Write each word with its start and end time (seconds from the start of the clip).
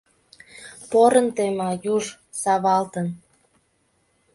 Порын 0.89 1.27
тема 1.37 1.69
юж, 1.95 2.05
савалтын. 2.41 3.07